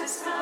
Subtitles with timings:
[0.00, 0.39] Christmas.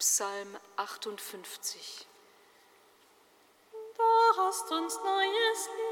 [0.00, 2.06] Psalm 58.
[3.98, 4.02] Du
[4.38, 5.89] hast uns neues Leben.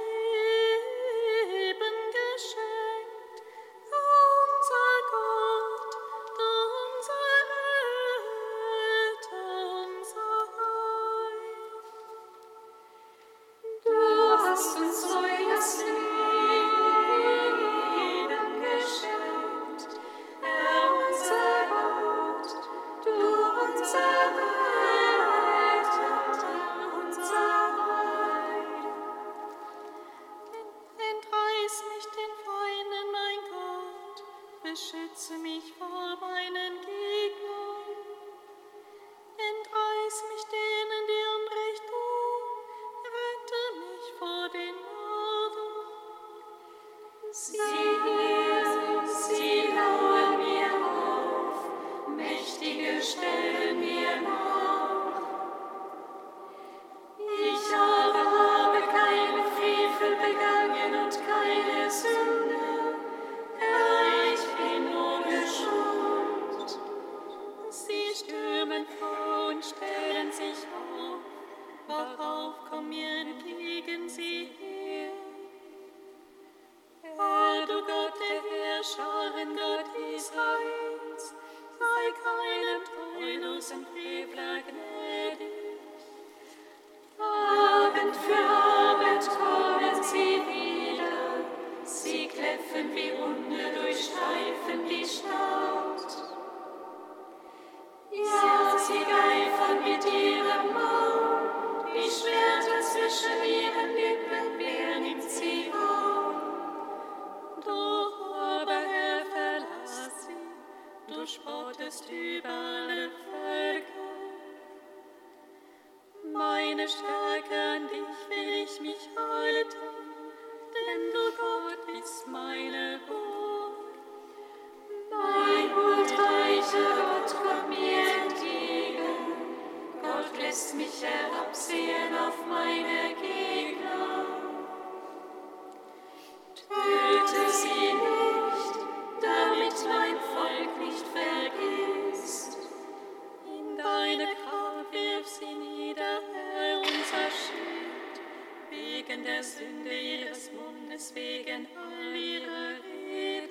[151.09, 153.49] deswegen all ihre Reden.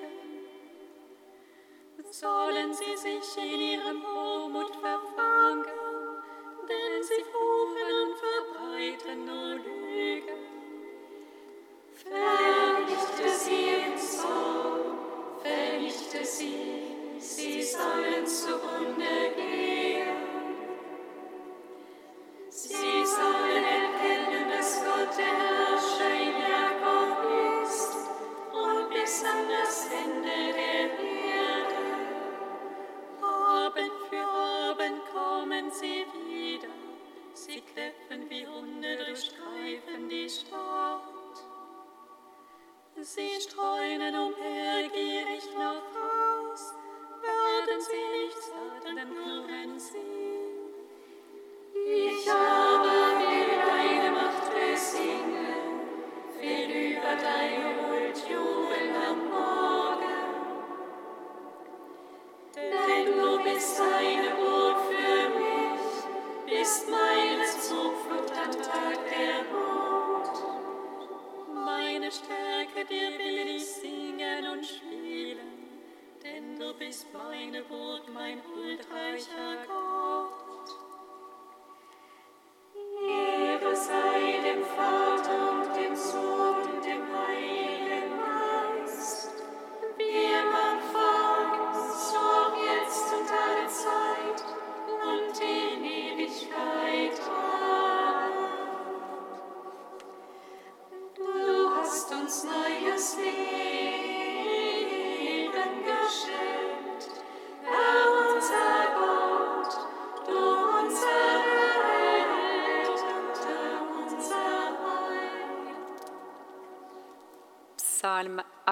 [2.10, 5.64] Sollen sie sich in ihrem Hochmut verfangen,
[6.68, 10.38] denn sie fluchen und verbreiten nur Lügen.
[11.94, 14.98] Vernichte sie im Zorn,
[15.42, 19.77] vernichte sie, sie sollen zugrunde gehen.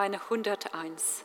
[0.07, 1.25] meine 101.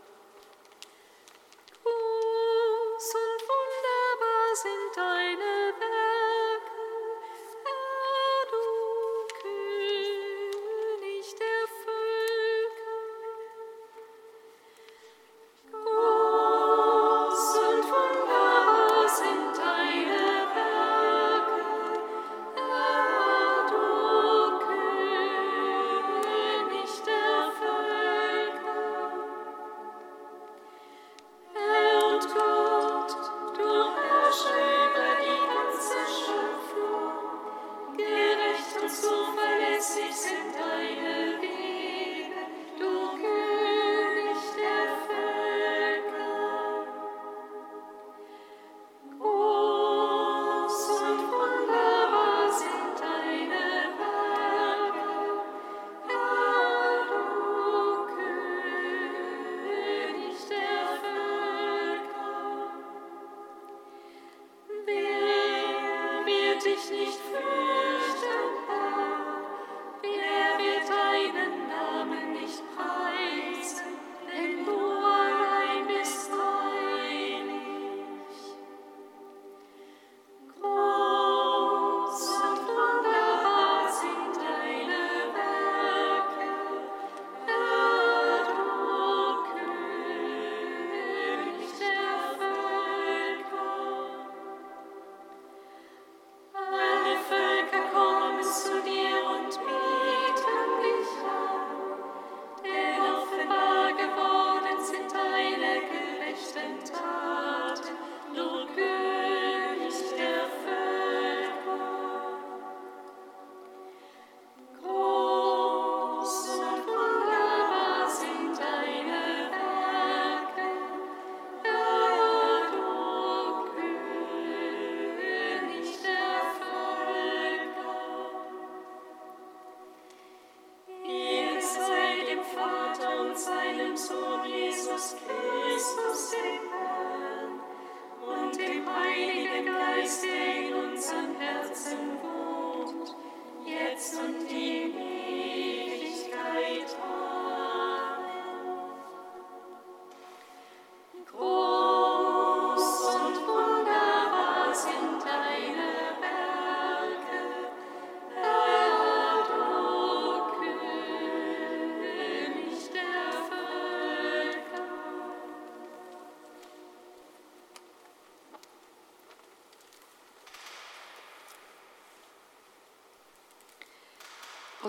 [38.93, 41.10] so verlässlich sind deine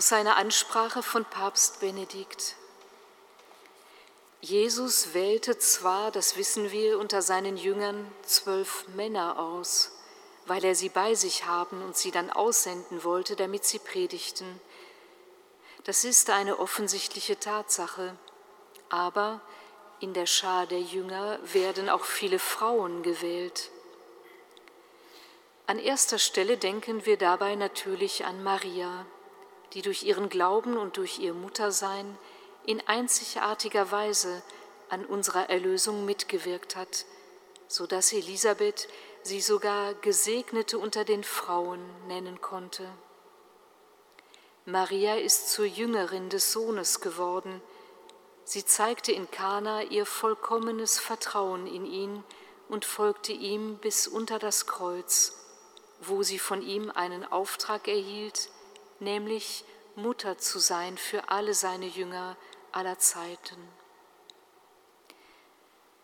[0.02, 2.56] aus seiner Ansprache von Papst Benedikt.
[4.40, 9.92] Jesus wählte zwar, das wissen wir, unter seinen Jüngern zwölf Männer aus,
[10.46, 14.60] weil er sie bei sich haben und sie dann aussenden wollte, damit sie predigten.
[15.84, 18.16] Das ist eine offensichtliche Tatsache,
[18.88, 19.40] aber
[20.00, 23.70] in der Schar der Jünger werden auch viele Frauen gewählt.
[25.68, 29.06] An erster Stelle denken wir dabei natürlich an Maria
[29.72, 32.18] die durch ihren Glauben und durch ihr Muttersein
[32.66, 34.42] in einzigartiger Weise
[34.88, 37.06] an unserer Erlösung mitgewirkt hat,
[37.66, 38.88] so dass Elisabeth
[39.22, 42.86] sie sogar Gesegnete unter den Frauen nennen konnte.
[44.64, 47.62] Maria ist zur Jüngerin des Sohnes geworden.
[48.44, 52.22] Sie zeigte in Kana ihr vollkommenes Vertrauen in ihn
[52.68, 55.34] und folgte ihm bis unter das Kreuz,
[56.00, 58.50] wo sie von ihm einen Auftrag erhielt,
[59.02, 62.36] nämlich Mutter zu sein für alle seine Jünger
[62.72, 63.56] aller Zeiten.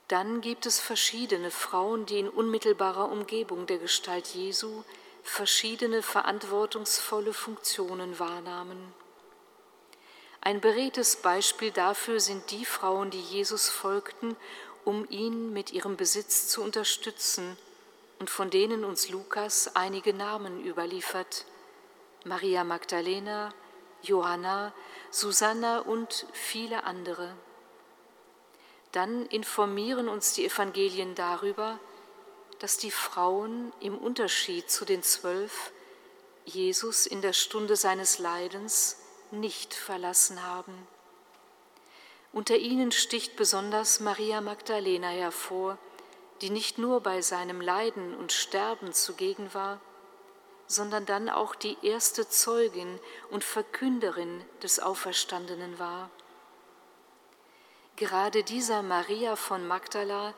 [0.09, 4.83] Dann gibt es verschiedene Frauen, die in unmittelbarer Umgebung der Gestalt Jesu
[5.23, 8.95] verschiedene verantwortungsvolle Funktionen wahrnahmen.
[10.41, 14.37] Ein beredtes Beispiel dafür sind die Frauen, die Jesus folgten,
[14.85, 17.59] um ihn mit ihrem Besitz zu unterstützen
[18.19, 21.45] und von denen uns Lukas einige Namen überliefert.
[22.29, 23.55] Maria Magdalena,
[24.03, 24.75] Johanna,
[25.11, 27.35] Susanna und viele andere.
[28.93, 31.81] Dann informieren uns die Evangelien darüber,
[32.59, 35.73] dass die Frauen im Unterschied zu den zwölf
[36.45, 38.99] Jesus in der Stunde seines Leidens
[39.31, 40.87] nicht verlassen haben.
[42.33, 45.79] Unter ihnen sticht besonders Maria Magdalena hervor,
[46.43, 49.81] die nicht nur bei seinem Leiden und Sterben zugegen war,
[50.69, 53.01] sondern dann auch die erste Zeugin
[53.31, 56.11] und Verkünderin des Auferstandenen war.
[57.97, 60.35] Gerade dieser Maria von Magdala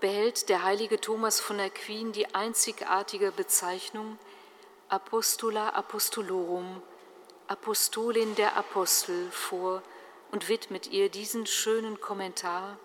[0.00, 4.18] behält der heilige Thomas von Aquin die einzigartige Bezeichnung
[4.88, 6.82] Apostola Apostolorum,
[7.46, 9.82] Apostolin der Apostel vor
[10.30, 12.78] und widmet ihr diesen schönen Kommentar,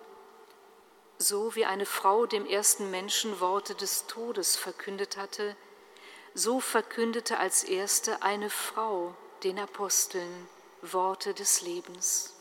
[1.18, 5.56] so wie eine Frau dem ersten Menschen Worte des Todes verkündet hatte,
[6.40, 10.48] so verkündete als erste eine Frau den Aposteln
[10.82, 12.34] Worte des Lebens.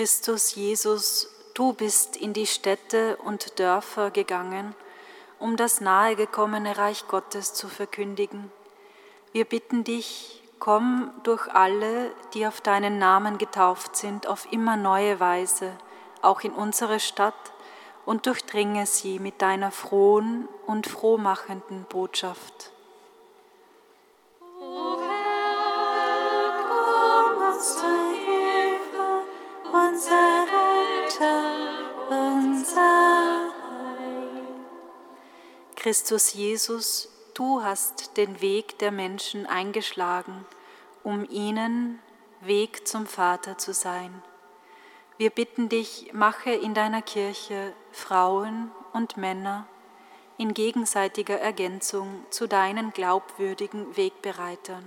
[0.00, 4.74] Christus Jesus, du bist in die Städte und Dörfer gegangen
[5.38, 8.50] um das nahegekommene Reich Gottes zu verkündigen.
[9.32, 15.20] Wir bitten dich, komm durch alle, die auf deinen Namen getauft sind, auf immer neue
[15.20, 15.70] Weise,
[16.22, 17.34] auch in unsere Stadt,
[18.06, 22.69] und durchdringe sie mit deiner frohen und frohmachenden Botschaft.
[35.80, 40.44] Christus Jesus, du hast den Weg der Menschen eingeschlagen,
[41.02, 42.00] um ihnen
[42.42, 44.22] Weg zum Vater zu sein.
[45.16, 49.66] Wir bitten dich, mache in deiner Kirche Frauen und Männer
[50.36, 54.84] in gegenseitiger Ergänzung zu deinen glaubwürdigen Wegbereitern.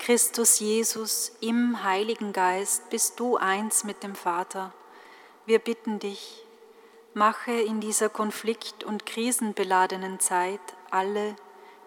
[0.00, 4.72] Christus Jesus, im Heiligen Geist bist du eins mit dem Vater.
[5.44, 6.42] Wir bitten dich,
[7.12, 10.60] Mache in dieser konflikt- und krisenbeladenen Zeit
[10.90, 11.36] alle,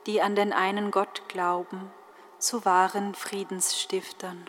[0.05, 1.89] die an den einen Gott glauben,
[2.37, 4.47] zu wahren Friedensstiftern.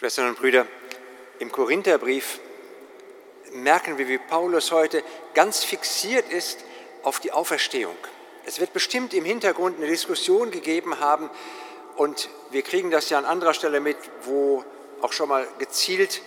[0.00, 0.66] Schwestern und Brüder,
[1.40, 2.40] im Korintherbrief
[3.52, 6.64] merken wir, wie Paulus heute ganz fixiert ist
[7.02, 7.94] auf die Auferstehung.
[8.46, 11.28] Es wird bestimmt im Hintergrund eine Diskussion gegeben haben
[11.96, 14.64] und wir kriegen das ja an anderer Stelle mit, wo
[15.02, 16.22] auch schon mal gezielt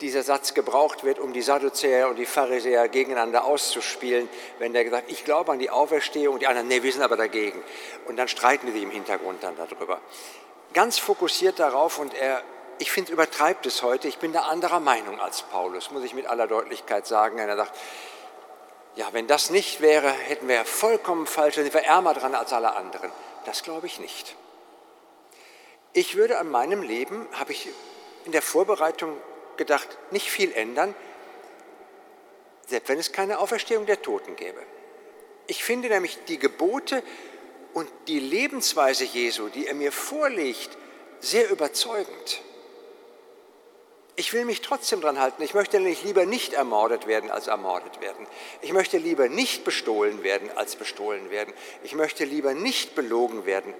[0.00, 4.26] dieser Satz gebraucht wird, um die Sadduzäer und die Pharisäer gegeneinander auszuspielen,
[4.58, 7.18] wenn der gesagt, ich glaube an die Auferstehung, und die anderen, nee, wir sind aber
[7.18, 7.62] dagegen.
[8.06, 10.00] Und dann streiten die im Hintergrund dann darüber.
[10.72, 12.42] Ganz fokussiert darauf und er
[12.78, 14.08] ich finde, übertreibt es heute.
[14.08, 17.38] Ich bin da anderer Meinung als Paulus, muss ich mit aller Deutlichkeit sagen.
[17.38, 17.76] Er sagt,
[18.96, 22.52] ja, wenn das nicht wäre, hätten wir vollkommen falsch, dann sind wir ärmer dran als
[22.52, 23.10] alle anderen.
[23.44, 24.36] Das glaube ich nicht.
[25.92, 27.68] Ich würde an meinem Leben, habe ich
[28.24, 29.16] in der Vorbereitung
[29.56, 30.94] gedacht, nicht viel ändern,
[32.66, 34.60] selbst wenn es keine Auferstehung der Toten gäbe.
[35.46, 37.02] Ich finde nämlich die Gebote
[37.72, 40.76] und die Lebensweise Jesu, die er mir vorlegt,
[41.20, 42.42] sehr überzeugend.
[44.18, 45.44] Ich will mich trotzdem dran halten.
[45.44, 48.26] Ich möchte nämlich lieber nicht ermordet werden als ermordet werden.
[48.62, 51.54] Ich möchte lieber nicht bestohlen werden als bestohlen werden.
[51.84, 53.72] Ich möchte lieber nicht belogen werden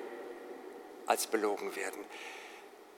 [1.07, 2.05] als belogen werden.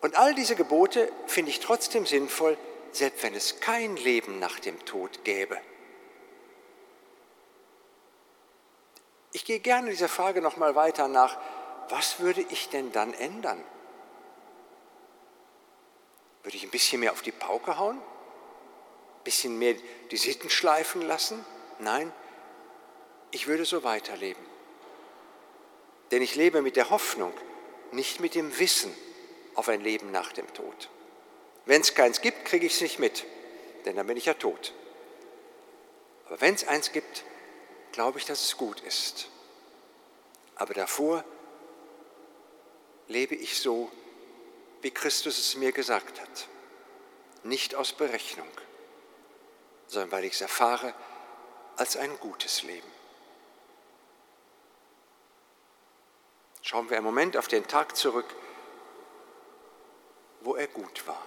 [0.02, 2.58] Und all diese Gebote finde ich trotzdem sinnvoll,
[2.92, 5.56] selbst wenn es kein Leben nach dem Tod gäbe.
[9.32, 11.38] Ich gehe gerne dieser Frage noch mal weiter nach.
[11.88, 13.64] Was würde ich denn dann ändern?
[16.42, 17.98] Würde ich ein bisschen mehr auf die Pauke hauen?
[17.98, 19.74] Ein bisschen mehr
[20.10, 21.44] die Sitten schleifen lassen?
[21.78, 22.12] Nein,
[23.30, 24.44] ich würde so weiterleben.
[26.10, 27.32] Denn ich lebe mit der Hoffnung,
[27.92, 28.94] nicht mit dem Wissen
[29.54, 30.88] auf ein Leben nach dem Tod.
[31.66, 33.24] Wenn es keins gibt, kriege ich es nicht mit,
[33.84, 34.72] denn dann bin ich ja tot.
[36.26, 37.24] Aber wenn es eins gibt,
[37.92, 39.28] glaube ich, dass es gut ist.
[40.54, 41.24] Aber davor
[43.08, 43.90] lebe ich so,
[44.82, 46.48] wie Christus es mir gesagt hat.
[47.42, 48.50] Nicht aus Berechnung,
[49.86, 50.94] sondern weil ich es erfahre
[51.76, 52.90] als ein gutes Leben.
[56.62, 58.34] Schauen wir einen Moment auf den Tag zurück,
[60.42, 61.26] wo er gut war.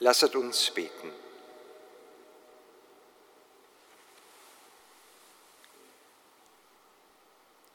[0.00, 1.12] Lasset uns beten.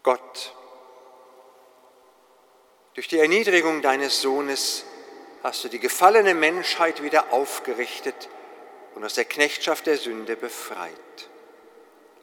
[0.04, 0.54] Gott,
[3.04, 4.86] durch die Erniedrigung deines Sohnes
[5.44, 8.30] hast du die gefallene Menschheit wieder aufgerichtet
[8.96, 10.90] und aus der Knechtschaft der Sünde befreit.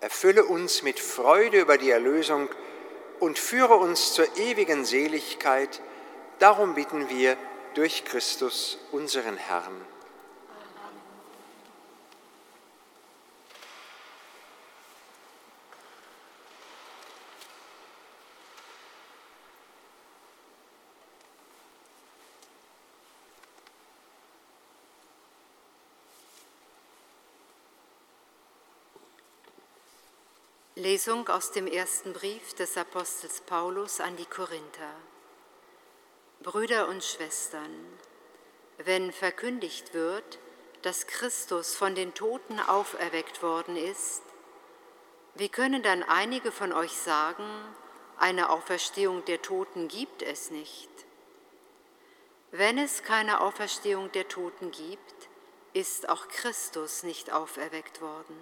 [0.00, 2.48] Erfülle uns mit Freude über die Erlösung
[3.18, 5.82] und führe uns zur ewigen Seligkeit.
[6.38, 7.36] Darum bitten wir
[7.74, 9.78] durch Christus, unseren Herrn.
[30.90, 34.92] Lesung aus dem ersten Brief des Apostels Paulus an die Korinther.
[36.42, 37.70] Brüder und Schwestern,
[38.78, 40.40] wenn verkündigt wird,
[40.82, 44.22] dass Christus von den Toten auferweckt worden ist,
[45.36, 47.48] wie können dann einige von euch sagen,
[48.18, 50.90] eine Auferstehung der Toten gibt es nicht?
[52.50, 55.28] Wenn es keine Auferstehung der Toten gibt,
[55.72, 58.36] ist auch Christus nicht auferweckt worden.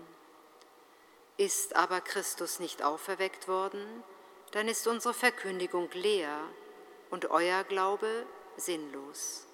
[1.38, 4.02] Ist aber Christus nicht auferweckt worden,
[4.50, 6.36] dann ist unsere Verkündigung leer
[7.10, 8.26] und euer Glaube
[8.56, 9.46] sinnlos.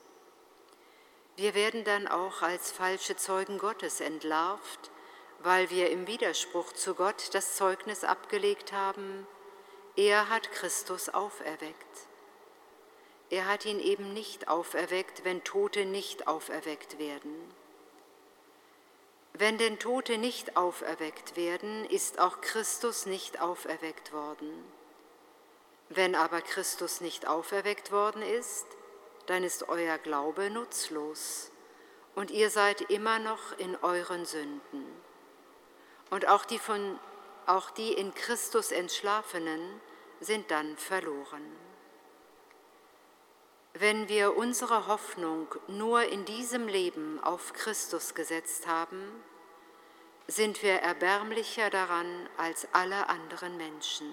[1.36, 4.90] Wir werden dann auch als falsche Zeugen Gottes entlarvt,
[5.40, 9.26] weil wir im Widerspruch zu Gott das Zeugnis abgelegt haben,
[9.94, 12.08] er hat Christus auferweckt.
[13.28, 17.54] Er hat ihn eben nicht auferweckt, wenn Tote nicht auferweckt werden.
[19.36, 24.48] Wenn denn Tote nicht auferweckt werden, ist auch Christus nicht auferweckt worden.
[25.88, 28.64] Wenn aber Christus nicht auferweckt worden ist,
[29.26, 31.50] dann ist euer Glaube nutzlos
[32.14, 34.86] und ihr seid immer noch in euren Sünden.
[36.10, 37.00] Und auch die, von,
[37.46, 39.80] auch die in Christus Entschlafenen
[40.20, 41.63] sind dann verloren.
[43.76, 49.02] Wenn wir unsere Hoffnung nur in diesem Leben auf Christus gesetzt haben,
[50.28, 54.12] sind wir erbärmlicher daran als alle anderen Menschen.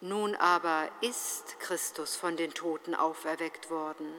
[0.00, 4.14] Nun aber ist Christus von den Toten auferweckt worden,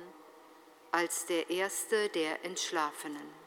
[0.91, 3.42] als der Erste der Entschlafenen.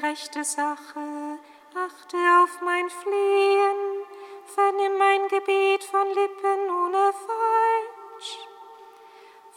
[0.00, 1.38] Gerechte Sache,
[1.74, 4.06] achte auf mein Flehen,
[4.46, 8.38] vernimm mein Gebet von Lippen ohne Falsch.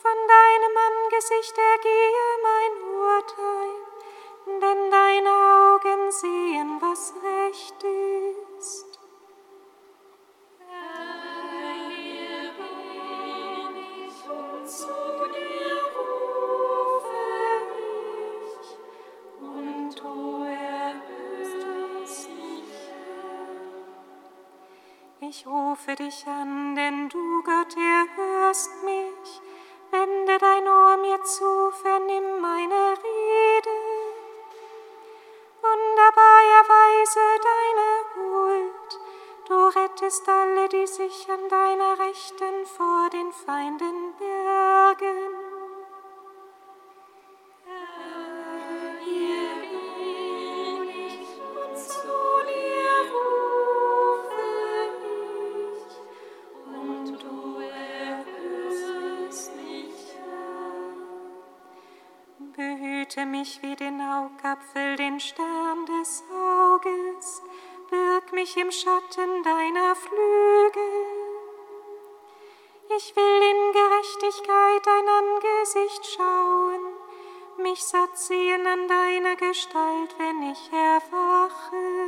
[0.02, 2.43] Von deinem Angesicht ergehe
[25.74, 29.42] rufe dich an, denn du, Gott, erhörst mich.
[29.90, 33.76] Wende dein Ohr mir zu, vernimm meine Rede.
[35.64, 39.00] Wunderbar erweise deine Huld.
[39.48, 44.03] Du rettest alle, die sich an deiner Rechten vor den Feinden
[63.14, 67.44] Behüte mich wie den Augapfel, den Stern des Auges,
[67.90, 70.82] birg mich im Schatten deiner Flügel.
[72.96, 76.82] Ich will in Gerechtigkeit dein Angesicht schauen,
[77.58, 82.03] mich satt sehen an deiner Gestalt, wenn ich erwache.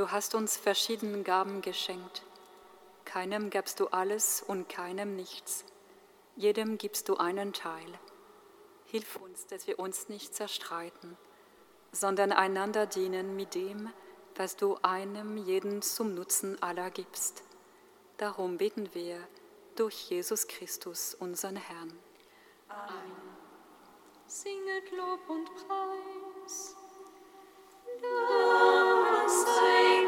[0.00, 2.22] Du hast uns verschiedene Gaben geschenkt.
[3.04, 5.66] Keinem gabst du alles und keinem nichts.
[6.36, 7.98] Jedem gibst du einen Teil.
[8.86, 11.18] Hilf uns, dass wir uns nicht zerstreiten,
[11.92, 13.90] sondern einander dienen mit dem,
[14.36, 17.42] was du einem jeden zum Nutzen aller gibst.
[18.16, 19.18] Darum beten wir
[19.76, 21.92] durch Jesus Christus, unseren Herrn.
[22.68, 23.12] Amen.
[24.26, 26.74] Singet Lob und Preis.
[28.00, 28.79] Dank
[29.30, 29.99] Christ.